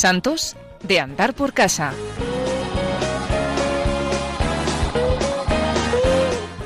[0.00, 1.92] Santos de andar por casa.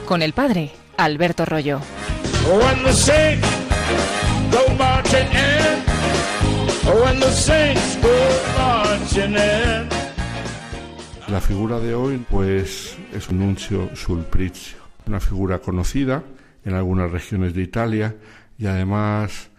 [0.07, 1.80] Con el padre Alberto Rollo.
[11.27, 14.79] La figura de hoy pues es un Nuncio Sulprizio,
[15.09, 16.23] una figura conocida
[16.65, 18.15] en algunas regiones de Italia
[18.57, 19.51] y además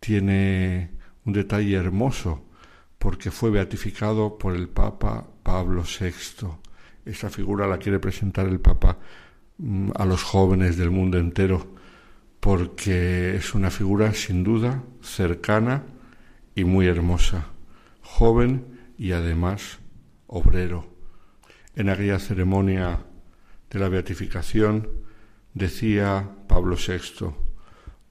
[0.00, 0.92] tiene
[1.26, 2.47] un detalle hermoso
[2.98, 6.48] porque fue beatificado por el Papa Pablo VI.
[7.04, 8.98] Esta figura la quiere presentar el Papa
[9.58, 11.78] mm, a los jóvenes del mundo entero
[12.40, 15.84] porque es una figura sin duda cercana
[16.54, 17.46] y muy hermosa,
[18.02, 19.78] joven y además
[20.26, 20.86] obrero.
[21.74, 23.00] En aquella ceremonia
[23.70, 24.88] de la beatificación
[25.54, 27.30] decía Pablo VI,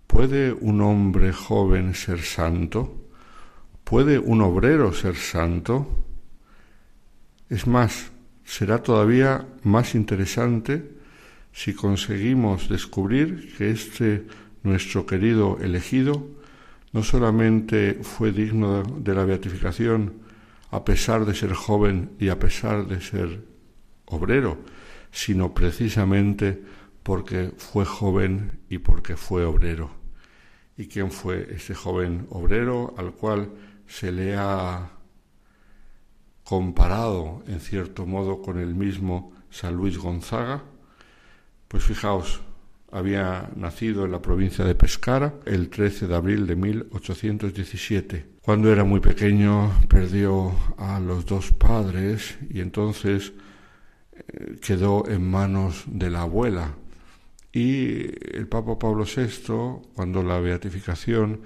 [0.08, 3.07] ¿puede un hombre joven ser santo?
[3.90, 5.88] ¿Puede un obrero ser santo?
[7.50, 8.12] Es más,
[8.44, 10.92] será todavía más interesante
[11.54, 14.28] si conseguimos descubrir que este
[14.64, 16.28] nuestro querido elegido
[16.92, 20.16] no solamente fue digno de la beatificación
[20.70, 23.40] a pesar de ser joven y a pesar de ser
[24.08, 24.58] obrero,
[25.12, 26.62] sino precisamente
[27.04, 29.92] porque fue joven y porque fue obrero.
[30.76, 33.50] ¿Y quién fue ese joven obrero al cual
[33.88, 34.92] se le ha
[36.44, 40.64] comparado en cierto modo con el mismo San Luis Gonzaga,
[41.68, 42.42] pues fijaos,
[42.92, 48.26] había nacido en la provincia de Pescara el 13 de abril de 1817.
[48.42, 53.34] Cuando era muy pequeño perdió a los dos padres y entonces
[54.14, 56.76] eh, quedó en manos de la abuela.
[57.52, 61.42] Y el Papa Pablo VI, cuando la beatificación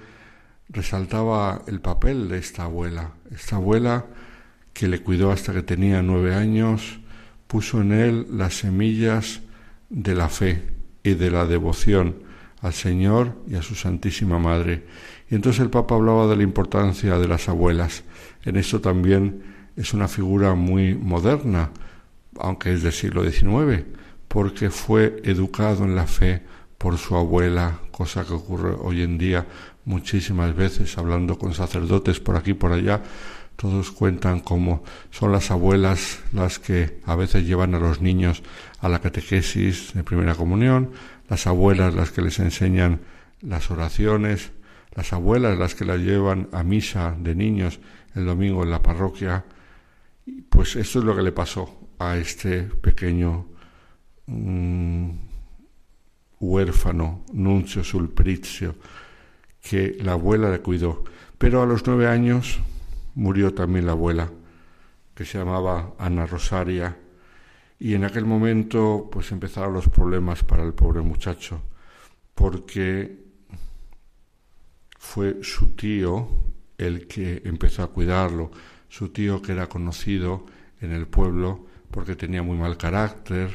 [0.72, 4.06] resaltaba el papel de esta abuela, esta abuela
[4.72, 7.00] que le cuidó hasta que tenía nueve años,
[7.46, 9.42] puso en él las semillas
[9.90, 10.62] de la fe
[11.02, 12.16] y de la devoción
[12.62, 14.86] al Señor y a su Santísima Madre.
[15.28, 18.04] Y entonces el Papa hablaba de la importancia de las abuelas.
[18.44, 19.42] En esto también
[19.76, 21.70] es una figura muy moderna,
[22.38, 23.84] aunque es del siglo XIX,
[24.28, 26.42] porque fue educado en la fe
[26.78, 29.46] por su abuela, cosa que ocurre hoy en día
[29.84, 33.02] muchísimas veces hablando con sacerdotes por aquí y por allá.
[33.56, 38.42] Todos cuentan cómo son las abuelas las que a veces llevan a los niños
[38.80, 40.90] a la catequesis de primera comunión,
[41.28, 43.00] las abuelas las que les enseñan
[43.40, 44.52] las oraciones,
[44.94, 47.78] las abuelas las que las llevan a misa de niños
[48.14, 49.44] el domingo en la parroquia.
[50.48, 53.46] Pues esto es lo que le pasó a este pequeño
[54.26, 55.10] mm,
[56.40, 58.74] huérfano, Nuncio Sulprizio,
[59.62, 61.04] que la abuela le cuidó.
[61.38, 62.60] Pero a los nueve años
[63.14, 64.30] murió también la abuela,
[65.14, 66.98] que se llamaba Ana Rosaria,
[67.78, 71.62] y en aquel momento pues empezaron los problemas para el pobre muchacho,
[72.34, 73.18] porque
[74.98, 76.28] fue su tío
[76.78, 78.50] el que empezó a cuidarlo,
[78.88, 80.46] su tío que era conocido
[80.80, 83.50] en el pueblo porque tenía muy mal carácter,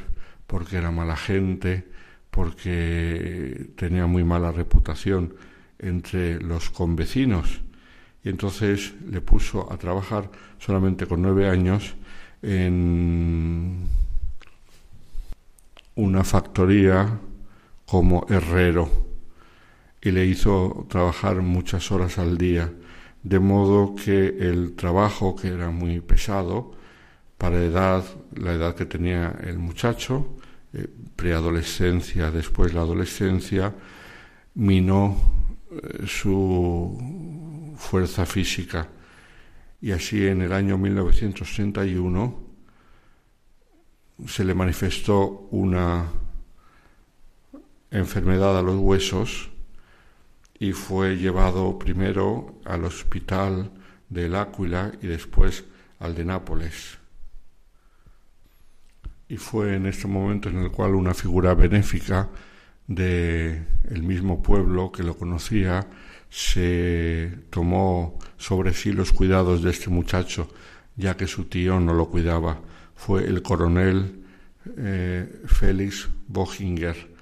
[0.46, 1.88] porque era mala gente,
[2.30, 5.36] porque tenía muy mala reputación
[5.80, 7.62] entre los convecinos.
[8.24, 10.30] Y entonces le puso a trabajar
[10.60, 11.96] solamente con nueve años
[12.42, 13.88] en
[15.96, 17.20] una factoría
[17.86, 18.90] como herrero
[20.02, 22.72] y le hizo trabajar muchas horas al día,
[23.24, 26.72] de modo que el trabajo, que era muy pesado,
[27.38, 28.04] para edad,
[28.36, 30.38] la edad que tenía el muchacho,
[30.74, 33.74] eh, preadolescencia, después la adolescencia,
[34.54, 35.37] minó
[36.06, 38.88] su fuerza física.
[39.82, 42.48] Y así en el año 1961
[44.28, 46.08] se le manifestó una
[47.92, 49.50] enfermedad a los huesos
[50.60, 53.72] y fue llevado primero al hospital
[54.10, 55.66] del Áquila y después
[56.00, 56.98] al de Nápoles
[59.30, 62.30] y fue en este momento en el cual una figura benéfica
[62.88, 65.88] de el mismo pueblo que lo conocía
[66.30, 70.50] se tomó sobre sí los cuidados de este muchacho
[70.96, 72.60] ya que su tío no lo cuidaba
[72.96, 74.24] fue el coronel
[74.78, 77.16] eh, Félix Bohinger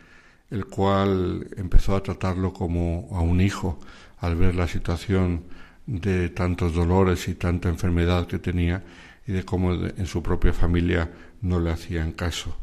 [0.51, 3.79] el cual empezó a tratarlo como a un hijo
[4.19, 5.43] al ver la situación
[5.85, 8.83] de tantos dolores y tanta enfermedad que tenía
[9.27, 11.11] y de cómo en su propia familia
[11.41, 12.55] no le hacían caso.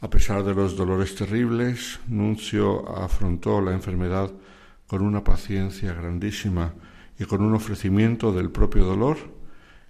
[0.00, 4.30] A pesar de los dolores terribles, Nuncio afrontó la enfermedad
[4.86, 6.72] con una paciencia grandísima
[7.18, 9.16] y con un ofrecimiento del propio dolor,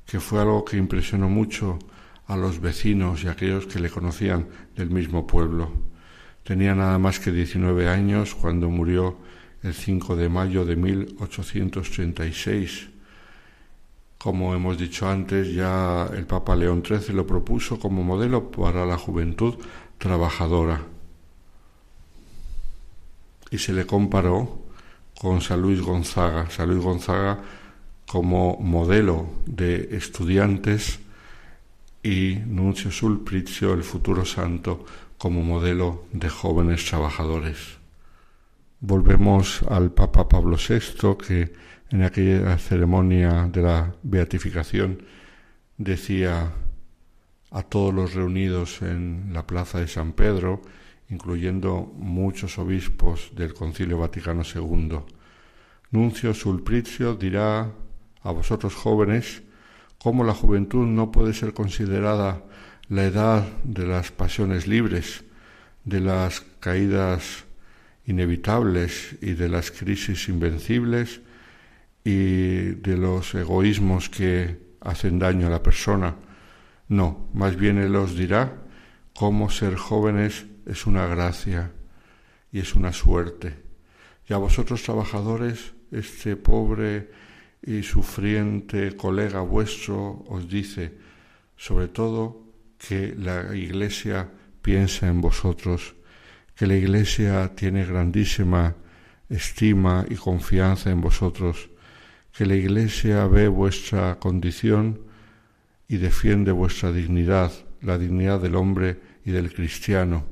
[0.07, 1.79] que fue algo que impresionó mucho
[2.27, 5.71] a los vecinos y a aquellos que le conocían del mismo pueblo.
[6.43, 9.19] Tenía nada más que 19 años cuando murió
[9.63, 12.89] el 5 de mayo de 1836.
[14.17, 18.97] Como hemos dicho antes, ya el Papa León XIII lo propuso como modelo para la
[18.97, 19.57] juventud
[19.99, 20.83] trabajadora.
[23.51, 24.67] Y se le comparó
[25.21, 26.49] con San Luis Gonzaga.
[26.51, 27.43] San Luis Gonzaga
[28.07, 31.01] como modelo de estudiantes
[32.03, 34.85] y Nuncio Sulpricio, el futuro santo,
[35.19, 37.79] como modelo de jóvenes trabajadores.
[38.81, 41.53] Volvemos al Papa Pablo VI, que
[41.91, 45.03] en aquella ceremonia de la beatificación
[45.77, 46.53] decía
[47.51, 50.63] a todos los reunidos en la plaza de San Pedro,
[51.09, 55.01] incluyendo muchos obispos del Concilio Vaticano II.
[55.91, 57.73] Nuncio Sulpricio dirá
[58.23, 59.43] a vosotros jóvenes
[59.99, 62.45] cómo la juventud no puede ser considerada
[62.89, 65.25] la edad de las pasiones libres,
[65.85, 67.45] de las caídas
[68.07, 71.21] inevitables y de las crisis invencibles
[72.05, 76.17] y de los egoísmos que hacen daño a la persona.
[76.89, 78.63] No, más bien Él os dirá
[79.15, 81.73] cómo ser jóvenes es una gracia
[82.51, 83.57] y es una suerte.
[84.29, 87.11] Y a vosotros trabajadores, este pobre
[87.63, 90.95] y sufriente colega vuestro os dice,
[91.57, 92.45] sobre todo,
[92.79, 94.31] que la Iglesia
[94.63, 95.95] piensa en vosotros
[96.59, 98.75] que la Iglesia tiene grandísima
[99.29, 101.71] estima y confianza en vosotros,
[102.33, 105.03] que la Iglesia ve vuestra condición
[105.89, 107.51] y defiende vuestra dignidad,
[107.81, 110.27] la dignidad del hombre y del cristiano,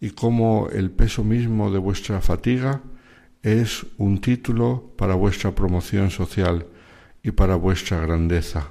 [0.00, 2.82] y cómo el peso mismo de vuestra fatiga
[3.42, 6.66] es un título para vuestra promoción social
[7.22, 8.68] y para vuestra grandeza.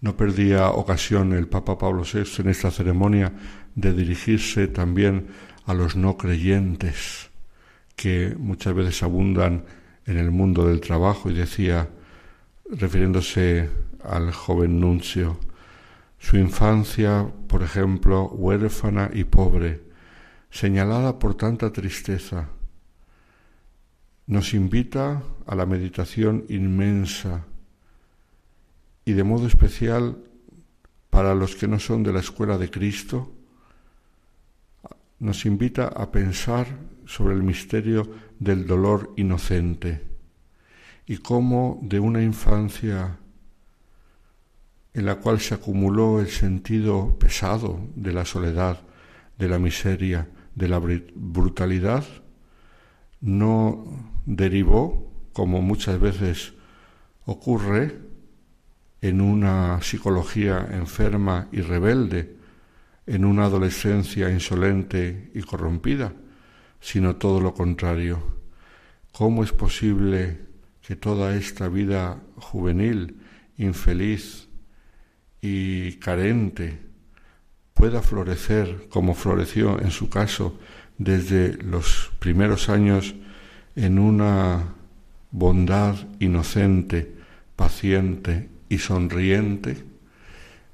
[0.00, 3.32] No perdía ocasión el Papa Pablo VI en esta ceremonia
[3.74, 5.28] de dirigirse también
[5.64, 7.30] a los no creyentes
[7.96, 9.64] que muchas veces abundan
[10.04, 11.88] en el mundo del trabajo y decía,
[12.70, 13.68] refiriéndose
[14.08, 15.38] al joven nuncio,
[16.18, 19.82] su infancia, por ejemplo, huérfana y pobre,
[20.50, 22.48] señalada por tanta tristeza,
[24.26, 27.44] nos invita a la meditación inmensa
[29.04, 30.18] y de modo especial
[31.10, 33.32] para los que no son de la escuela de Cristo,
[35.18, 36.66] nos invita a pensar
[37.06, 40.04] sobre el misterio del dolor inocente
[41.06, 43.18] y cómo de una infancia
[44.96, 48.80] en la cual se acumuló el sentido pesado de la soledad,
[49.38, 50.80] de la miseria, de la
[51.14, 52.02] brutalidad,
[53.20, 53.84] no
[54.24, 56.54] derivó, como muchas veces
[57.26, 57.98] ocurre,
[59.02, 62.34] en una psicología enferma y rebelde,
[63.06, 66.14] en una adolescencia insolente y corrompida,
[66.80, 68.22] sino todo lo contrario.
[69.12, 70.40] ¿Cómo es posible
[70.80, 73.20] que toda esta vida juvenil,
[73.58, 74.45] infeliz
[75.46, 76.78] y carente
[77.72, 80.58] pueda florecer como floreció en su caso
[80.98, 83.14] desde los primeros años
[83.76, 84.74] en una
[85.30, 87.14] bondad inocente,
[87.54, 89.84] paciente y sonriente?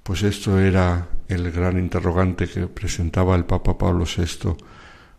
[0.02, 4.56] Pues esto era el gran interrogante que presentaba el Papa Pablo VI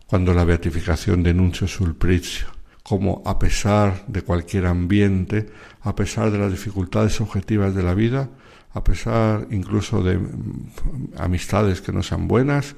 [0.06, 2.48] cuando la beatificación denunció Sulpricio,
[2.82, 5.50] como a pesar de cualquier ambiente,
[5.82, 8.28] a pesar de las dificultades objetivas de la vida,
[8.74, 12.74] a pesar incluso de mm, amistades que no sean buenas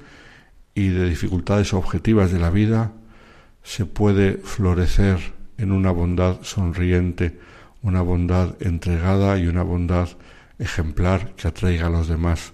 [0.75, 2.93] y de dificultades objetivas de la vida,
[3.63, 7.39] se puede florecer en una bondad sonriente,
[7.81, 10.09] una bondad entregada y una bondad
[10.59, 12.53] ejemplar que atraiga a los demás.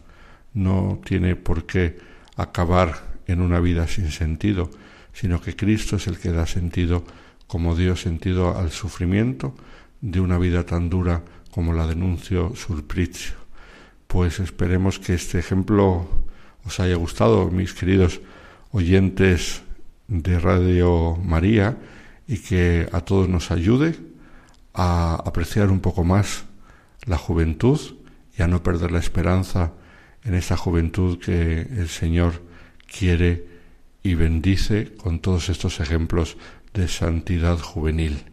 [0.54, 2.00] No tiene por qué
[2.38, 4.72] acabar en una vida sin sentido,
[5.12, 7.04] sino que Cristo es el que da sentido,
[7.48, 9.54] como dio sentido al sufrimiento
[10.02, 11.24] de una vida tan dura
[11.54, 13.36] como la denuncio Surpricio.
[14.08, 16.08] Pues esperemos que este ejemplo
[16.66, 18.22] os haya gustado, mis queridos
[18.72, 19.62] oyentes
[20.08, 21.78] de Radio María,
[22.28, 23.96] y que a todos nos ayude
[24.74, 26.46] a apreciar un poco más
[27.06, 27.80] la juventud
[28.36, 29.74] y a no perder la esperanza
[30.24, 32.42] en esa juventud que el Señor
[32.88, 33.46] quiere
[34.02, 36.38] y bendice con todos estos ejemplos
[36.74, 38.33] de santidad juvenil.